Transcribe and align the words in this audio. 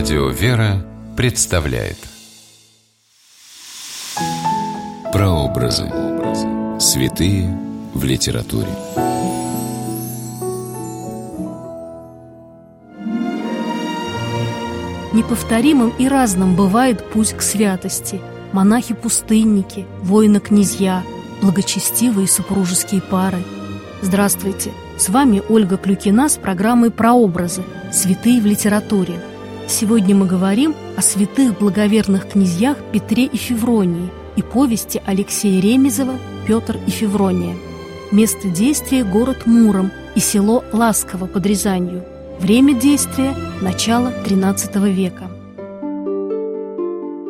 Радио 0.00 0.30
«Вера» 0.30 0.82
представляет 1.14 1.98
Прообразы. 5.12 5.92
Святые 6.80 7.54
в 7.92 8.02
литературе. 8.02 8.70
Неповторимым 15.12 15.92
и 15.98 16.08
разным 16.08 16.56
бывает 16.56 17.04
путь 17.10 17.34
к 17.34 17.42
святости. 17.42 18.22
Монахи-пустынники, 18.52 19.84
воины-князья, 20.00 21.02
благочестивые 21.42 22.26
супружеские 22.26 23.02
пары. 23.02 23.42
Здравствуйте! 24.00 24.70
С 24.96 25.10
вами 25.10 25.42
Ольга 25.50 25.76
Клюкина 25.76 26.30
с 26.30 26.38
программой 26.38 26.90
«Прообразы. 26.90 27.62
Святые 27.92 28.40
в 28.40 28.46
литературе». 28.46 29.20
Сегодня 29.70 30.16
мы 30.16 30.26
говорим 30.26 30.74
о 30.96 31.00
святых 31.00 31.56
благоверных 31.56 32.28
князьях 32.28 32.76
Петре 32.92 33.26
и 33.26 33.36
Февронии 33.36 34.10
и 34.34 34.42
повести 34.42 35.00
Алексея 35.06 35.62
Ремезова 35.62 36.18
«Петр 36.44 36.76
и 36.88 36.90
Феврония». 36.90 37.54
Место 38.10 38.48
действия– 38.48 39.04
город 39.12 39.46
Муром 39.46 39.92
и 40.16 40.20
село 40.20 40.64
Ласково 40.72 41.26
под 41.26 41.46
Рязанью. 41.46 42.04
Время 42.40 42.74
действия– 42.74 43.32
начало 43.62 44.12
XIII 44.26 44.92
века. 44.92 45.30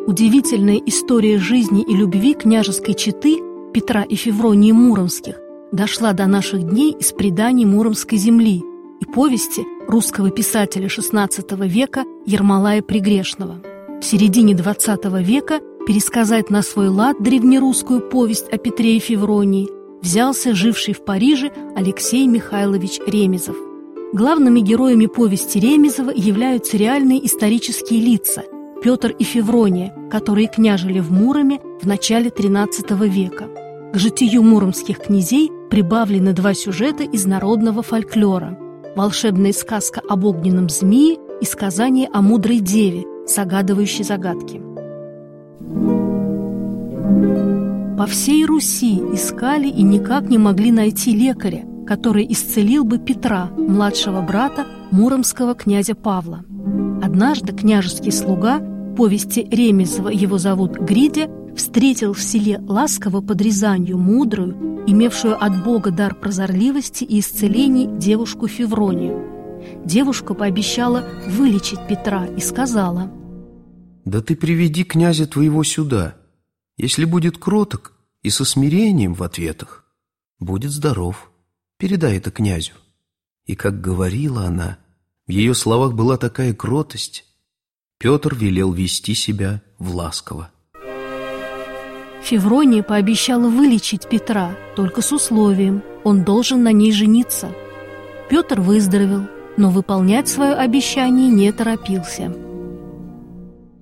Удивительная 0.06 0.80
история 0.86 1.38
жизни 1.38 1.82
и 1.82 1.94
любви 1.94 2.32
княжеской 2.32 2.94
четы 2.94 3.36
Петра 3.74 4.02
и 4.02 4.14
Февронии 4.16 4.72
Муромских 4.72 5.38
дошла 5.72 6.14
до 6.14 6.26
наших 6.26 6.62
дней 6.62 6.92
из 6.98 7.12
преданий 7.12 7.66
Муромской 7.66 8.16
земли 8.16 8.64
и 9.00 9.06
повести 9.06 9.66
русского 9.88 10.30
писателя 10.30 10.86
XVI 10.86 11.66
века 11.66 12.04
Ермолая 12.26 12.82
Пригрешного. 12.82 13.56
В 14.00 14.04
середине 14.04 14.54
XX 14.54 15.22
века 15.22 15.60
пересказать 15.86 16.50
на 16.50 16.62
свой 16.62 16.88
лад 16.88 17.20
древнерусскую 17.20 18.00
повесть 18.00 18.48
о 18.52 18.58
Петре 18.58 18.96
и 18.96 19.00
Февронии 19.00 19.68
взялся 20.02 20.54
живший 20.54 20.94
в 20.94 21.04
Париже 21.04 21.50
Алексей 21.74 22.26
Михайлович 22.26 23.00
Ремезов. 23.06 23.56
Главными 24.12 24.60
героями 24.60 25.06
повести 25.06 25.58
Ремезова 25.58 26.10
являются 26.10 26.76
реальные 26.76 27.24
исторические 27.26 28.00
лица– 28.00 28.44
Петр 28.82 29.10
и 29.10 29.24
Феврония, 29.24 29.94
которые 30.10 30.48
княжили 30.48 31.00
в 31.00 31.12
Муроме 31.12 31.60
в 31.80 31.86
начале 31.86 32.30
XIII 32.30 33.08
века. 33.08 33.48
К 33.92 33.98
житию 33.98 34.42
муромских 34.42 34.98
князей 34.98 35.50
прибавлены 35.68 36.32
два 36.32 36.54
сюжета 36.54 37.04
из 37.04 37.26
народного 37.26 37.82
фольклора– 37.82 38.58
волшебная 38.96 39.52
сказка 39.52 40.00
об 40.08 40.24
огненном 40.24 40.68
змее 40.68 41.18
и 41.40 41.44
сказание 41.44 42.08
о 42.12 42.22
мудрой 42.22 42.60
деве, 42.60 43.04
загадывающей 43.26 44.04
загадки. 44.04 44.60
По 47.96 48.06
всей 48.06 48.44
Руси 48.46 48.94
искали 49.12 49.68
и 49.68 49.82
никак 49.82 50.28
не 50.30 50.38
могли 50.38 50.72
найти 50.72 51.12
лекаря, 51.12 51.64
который 51.86 52.26
исцелил 52.30 52.84
бы 52.84 52.98
Петра, 52.98 53.50
младшего 53.56 54.22
брата 54.22 54.66
муромского 54.90 55.54
князя 55.54 55.94
Павла. 55.94 56.44
Однажды 57.02 57.52
княжеский 57.52 58.12
слуга, 58.12 58.60
повести 58.96 59.40
Ремезова 59.50 60.08
его 60.08 60.38
зовут 60.38 60.78
Гридя, 60.78 61.30
встретил 61.60 62.14
в 62.14 62.22
селе 62.22 62.58
Ласково 62.58 63.20
под 63.20 63.38
Рязанью 63.42 63.98
мудрую, 63.98 64.82
имевшую 64.86 65.36
от 65.36 65.62
Бога 65.62 65.90
дар 65.90 66.14
прозорливости 66.14 67.04
и 67.04 67.20
исцелений 67.20 67.86
девушку 67.98 68.48
Февронию. 68.48 69.84
Девушка 69.84 70.32
пообещала 70.32 71.06
вылечить 71.28 71.86
Петра 71.86 72.24
и 72.24 72.40
сказала 72.40 73.12
«Да 74.06 74.22
ты 74.22 74.36
приведи 74.36 74.84
князя 74.84 75.26
твоего 75.26 75.62
сюда. 75.62 76.16
Если 76.78 77.04
будет 77.04 77.36
кроток 77.36 77.92
и 78.22 78.30
со 78.30 78.46
смирением 78.46 79.12
в 79.12 79.22
ответах, 79.22 79.84
будет 80.38 80.70
здоров. 80.70 81.30
Передай 81.76 82.16
это 82.16 82.30
князю». 82.30 82.72
И 83.44 83.54
как 83.54 83.82
говорила 83.82 84.46
она, 84.46 84.78
в 85.26 85.30
ее 85.30 85.52
словах 85.52 85.92
была 85.92 86.16
такая 86.16 86.54
кротость, 86.54 87.26
Петр 87.98 88.34
велел 88.34 88.72
вести 88.72 89.14
себя 89.14 89.60
в 89.78 89.94
ласково. 89.94 90.50
Феврония 92.22 92.82
пообещала 92.82 93.48
вылечить 93.48 94.08
Петра, 94.08 94.56
только 94.76 95.02
с 95.02 95.12
условием– 95.12 95.82
он 96.04 96.24
должен 96.24 96.62
на 96.62 96.72
ней 96.72 96.92
жениться. 96.92 97.52
Петр 98.28 98.60
выздоровел, 98.60 99.26
но 99.56 99.70
выполнять 99.70 100.28
свое 100.28 100.54
обещание 100.54 101.28
не 101.28 101.52
торопился. 101.52 102.34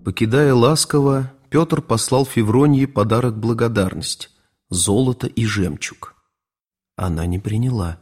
Покидая 0.04 0.54
ласково, 0.54 1.32
Петр 1.50 1.82
послал 1.82 2.24
Февронии 2.24 2.86
подарок 2.86 3.38
благодарность– 3.38 4.30
золото 4.70 5.26
и 5.26 5.44
жемчуг. 5.44 6.14
Она 6.96 7.26
не 7.26 7.38
приняла. 7.38 7.98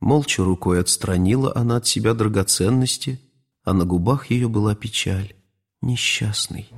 Молча 0.00 0.44
рукой 0.44 0.80
отстранила 0.80 1.52
она 1.54 1.76
от 1.76 1.86
себя 1.86 2.14
драгоценности, 2.14 3.20
а 3.64 3.72
на 3.72 3.84
губах 3.84 4.30
ее 4.30 4.48
была 4.48 4.74
печаль. 4.74 5.34
Несчастный. 5.82 6.68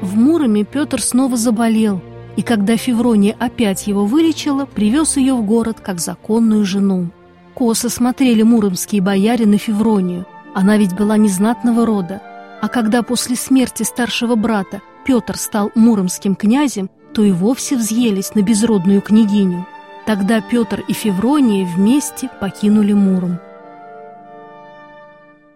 В 0.00 0.16
Муроме 0.16 0.64
Петр 0.64 1.02
снова 1.02 1.36
заболел, 1.36 2.00
и 2.36 2.42
когда 2.42 2.76
Феврония 2.76 3.34
опять 3.38 3.88
его 3.88 4.04
вылечила, 4.04 4.64
привез 4.64 5.16
ее 5.16 5.34
в 5.34 5.44
город 5.44 5.80
как 5.80 5.98
законную 5.98 6.64
жену. 6.64 7.10
Косо 7.54 7.88
смотрели 7.88 8.42
муромские 8.42 9.02
бояре 9.02 9.44
на 9.44 9.58
Февронию, 9.58 10.24
она 10.54 10.76
ведь 10.76 10.94
была 10.94 11.16
незнатного 11.16 11.84
рода. 11.84 12.22
А 12.60 12.68
когда 12.68 13.02
после 13.02 13.34
смерти 13.34 13.82
старшего 13.82 14.36
брата 14.36 14.82
Петр 15.04 15.36
стал 15.36 15.72
муромским 15.74 16.36
князем, 16.36 16.90
то 17.12 17.24
и 17.24 17.32
вовсе 17.32 17.76
взъелись 17.76 18.34
на 18.34 18.42
безродную 18.42 19.00
княгиню. 19.00 19.66
Тогда 20.06 20.40
Петр 20.40 20.84
и 20.86 20.92
Феврония 20.92 21.66
вместе 21.66 22.30
покинули 22.40 22.92
Муром. 22.92 23.40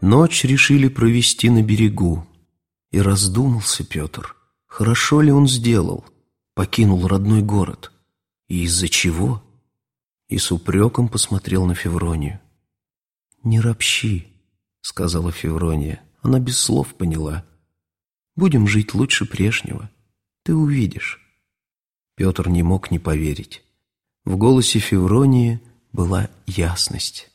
Ночь 0.00 0.44
решили 0.44 0.88
провести 0.88 1.48
на 1.48 1.62
берегу, 1.62 2.24
и 2.92 3.00
раздумался 3.00 3.84
Петр, 3.84 4.36
хорошо 4.66 5.22
ли 5.22 5.32
он 5.32 5.48
сделал, 5.48 6.04
покинул 6.54 7.08
родной 7.08 7.42
город, 7.42 7.90
и 8.48 8.64
из-за 8.64 8.88
чего? 8.88 9.42
И 10.28 10.38
с 10.38 10.52
упреком 10.52 11.08
посмотрел 11.08 11.66
на 11.66 11.74
Февронию. 11.74 12.40
«Не 13.42 13.60
ропщи»,— 13.60 14.28
сказала 14.82 15.32
Феврония, 15.32 16.02
она 16.20 16.38
без 16.38 16.58
слов 16.58 16.94
поняла. 16.94 17.44
«Будем 18.36 18.68
жить 18.68 18.94
лучше 18.94 19.26
прежнего, 19.26 19.90
ты 20.44 20.54
увидишь». 20.54 21.18
Петр 22.14 22.48
не 22.48 22.62
мог 22.62 22.90
не 22.90 22.98
поверить. 22.98 23.64
В 24.24 24.36
голосе 24.36 24.78
Февронии 24.78 25.60
была 25.92 26.30
ясность. 26.46 27.31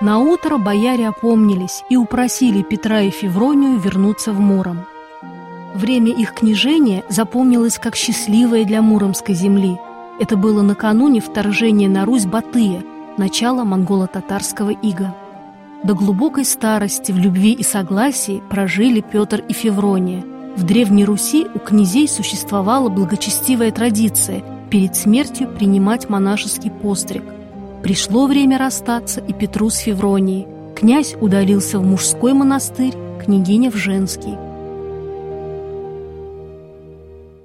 На 0.00 0.18
утро 0.18 0.56
бояре 0.56 1.08
опомнились 1.08 1.84
и 1.90 1.96
упросили 1.96 2.62
Петра 2.62 3.02
и 3.02 3.10
Февронию 3.10 3.78
вернуться 3.78 4.32
в 4.32 4.40
Муром. 4.40 4.86
Время 5.74 6.10
их 6.10 6.32
княжения 6.32 7.04
запомнилось 7.10 7.78
как 7.78 7.96
счастливое 7.96 8.64
для 8.64 8.80
муромской 8.80 9.34
земли. 9.34 9.78
Это 10.18 10.38
было 10.38 10.62
накануне 10.62 11.20
вторжения 11.20 11.86
на 11.86 12.06
Русь 12.06 12.24
Батыя, 12.24 12.82
начала 13.18 13.64
монголо-татарского 13.64 14.70
ига. 14.70 15.14
До 15.84 15.92
глубокой 15.94 16.46
старости 16.46 17.12
в 17.12 17.18
любви 17.18 17.52
и 17.52 17.62
согласии 17.62 18.42
прожили 18.48 19.02
Петр 19.02 19.44
и 19.48 19.52
Феврония. 19.52 20.24
В 20.56 20.64
Древней 20.64 21.04
Руси 21.04 21.46
у 21.54 21.58
князей 21.58 22.08
существовала 22.08 22.88
благочестивая 22.88 23.70
традиция 23.70 24.42
перед 24.70 24.96
смертью 24.96 25.46
принимать 25.46 26.08
монашеский 26.08 26.70
постриг– 26.70 27.24
Пришло 27.82 28.26
время 28.26 28.58
расстаться 28.58 29.20
и 29.20 29.32
Петру 29.32 29.70
с 29.70 29.78
Февронией. 29.78 30.46
Князь 30.76 31.14
удалился 31.18 31.78
в 31.78 31.82
мужской 31.82 32.34
монастырь, 32.34 32.94
княгиня 33.24 33.70
в 33.70 33.76
женский. 33.76 34.36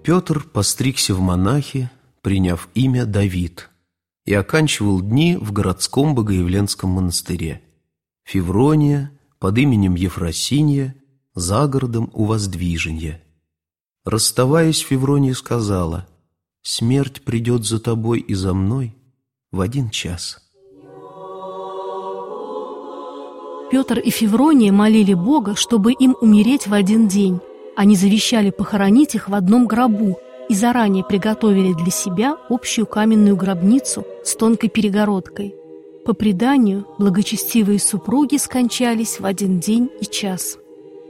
Петр 0.04 0.44
постригся 0.44 1.16
в 1.16 1.22
монахи, 1.22 1.90
приняв 2.22 2.68
имя 2.74 3.06
Давид, 3.06 3.70
и 4.26 4.34
оканчивал 4.34 5.02
дни 5.02 5.38
в 5.38 5.54
городском 5.54 6.14
Богоявленском 6.16 6.90
монастыре. 6.90 7.62
Феврония 8.24 9.12
под 9.40 9.58
именем 9.58 9.96
Ефросинья 9.96 10.96
за 11.34 11.66
городом 11.68 12.10
у 12.14 12.26
Воздвиженья. 12.26 13.24
Расставаясь, 14.04 14.80
Феврония 14.80 15.34
сказала, 15.34 16.08
«Смерть 16.62 17.22
придет 17.24 17.66
за 17.66 17.80
тобой 17.80 18.20
и 18.20 18.34
за 18.34 18.54
мной, 18.54 18.96
в 19.56 19.62
один 19.62 19.90
час. 19.90 20.40
Петр 23.72 24.00
и 24.00 24.10
Феврония 24.10 24.72
молили 24.72 25.14
Бога, 25.14 25.56
чтобы 25.56 25.94
им 25.94 26.16
умереть 26.22 26.68
в 26.68 26.74
один 26.74 27.08
день. 27.08 27.40
Они 27.76 27.96
завещали 27.96 28.52
похоронить 28.52 29.16
их 29.16 29.28
в 29.28 29.34
одном 29.34 29.66
гробу 29.66 30.20
и 30.50 30.54
заранее 30.54 31.04
приготовили 31.04 31.74
для 31.74 31.92
себя 31.92 32.38
общую 32.50 32.86
каменную 32.86 33.36
гробницу 33.36 34.06
с 34.24 34.36
тонкой 34.36 34.70
перегородкой. 34.70 35.56
По 36.06 36.14
преданию, 36.14 36.86
благочестивые 37.00 37.80
супруги 37.80 38.38
скончались 38.38 39.20
в 39.20 39.26
один 39.26 39.60
день 39.60 39.90
и 40.00 40.06
час. 40.06 40.58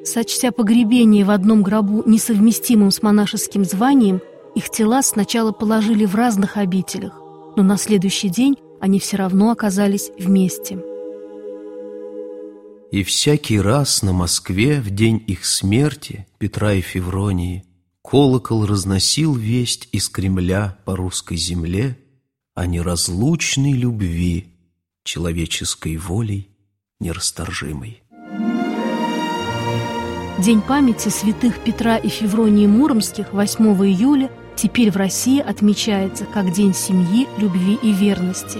Сочтя 0.05 0.51
погребение 0.51 1.25
в 1.25 1.31
одном 1.31 1.63
гробу 1.63 2.03
несовместимым 2.05 2.91
с 2.91 3.01
монашеским 3.01 3.65
званием, 3.65 4.21
их 4.53 4.69
тела 4.69 5.01
сначала 5.01 5.51
положили 5.51 6.05
в 6.05 6.15
разных 6.15 6.55
обителях, 6.55 7.19
но 7.55 7.63
на 7.63 7.77
следующий 7.77 8.29
день 8.29 8.57
они 8.81 8.99
все 8.99 9.17
равно 9.17 9.51
оказались 9.51 10.11
вместе. 10.17 10.79
И 12.91 13.03
всякий 13.03 13.59
раз 13.59 14.03
на 14.03 14.13
Москве 14.13 14.79
в 14.79 14.89
день 14.89 15.23
их 15.27 15.45
смерти, 15.45 16.27
Петра 16.37 16.73
и 16.73 16.81
Февронии, 16.81 17.65
колокол 18.01 18.65
разносил 18.65 19.35
весть 19.35 19.89
из 19.91 20.07
Кремля 20.09 20.77
по 20.85 20.95
русской 20.95 21.35
земле 21.35 21.97
о 22.53 22.67
неразлучной 22.67 23.73
любви 23.73 24.53
человеческой 25.03 25.97
волей 25.97 26.49
нерасторжимой. 26.99 28.01
День 30.39 30.61
памяти 30.61 31.09
святых 31.09 31.59
Петра 31.63 31.97
и 31.97 32.07
Февронии 32.09 32.67
Муромских 32.67 33.33
8 33.33 33.65
июля 33.85 34.29
теперь 34.55 34.91
в 34.91 34.97
России 34.97 35.39
отмечается 35.39 36.25
как 36.25 36.51
День 36.51 36.73
семьи, 36.73 37.27
любви 37.37 37.77
и 37.81 37.91
верности. 37.91 38.59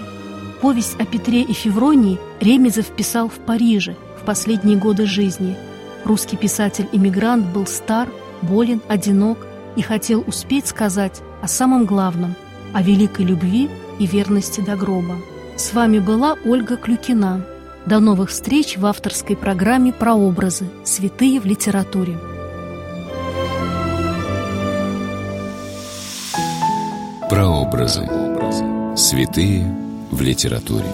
Повесть 0.62 1.00
о 1.00 1.06
Петре 1.06 1.42
и 1.42 1.54
Февронии 1.54 2.20
Ремезов 2.40 2.88
писал 2.88 3.30
в 3.30 3.40
Париже 3.40 3.96
в 4.22 4.26
последние 4.26 4.78
годы 4.78 5.06
жизни. 5.06 5.56
Русский 6.04 6.38
писатель-иммигрант 6.38 7.46
был 7.48 7.68
стар, 7.68 8.10
болен, 8.42 8.82
одинок 8.88 9.40
и 9.76 9.82
хотел 9.82 10.24
успеть 10.26 10.68
сказать 10.68 11.22
о 11.42 11.48
самом 11.48 11.86
главном– 11.86 12.36
о 12.76 12.82
великой 12.82 13.26
любви 13.26 13.70
и 14.00 14.06
верности 14.06 14.60
до 14.60 14.76
гроба. 14.76 15.16
С 15.56 15.74
вами 15.74 16.00
была 16.00 16.36
Ольга 16.46 16.76
Клюкина. 16.76 17.46
До 17.86 18.00
новых 18.00 18.30
встреч 18.30 18.78
в 18.78 18.86
авторской 18.86 19.38
программе 19.38 19.94
«Прообразы. 19.94 20.66
Святые 20.84 21.40
в 21.40 21.46
литературе». 21.46 22.35
Прообразы. 27.36 28.08
Святые 28.96 29.66
в 30.10 30.22
литературе. 30.22 30.86